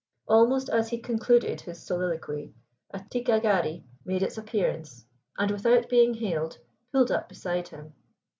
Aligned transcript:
Almost 0.27 0.67
as 0.69 0.89
he 0.89 0.97
concluded 0.97 1.61
his 1.61 1.79
soliloquy 1.85 2.55
a 2.91 2.97
ticcagharri 3.01 3.83
made 4.03 4.23
its 4.23 4.35
appearance, 4.35 5.05
and, 5.37 5.51
without 5.51 5.89
being 5.89 6.15
hailed, 6.15 6.57
pulled 6.91 7.11
up 7.11 7.29
beside 7.29 7.67
him. 7.67 7.93